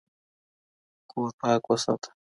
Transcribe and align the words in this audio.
کور 1.09 1.29
پاک 1.39 1.63
وساته 1.69 2.09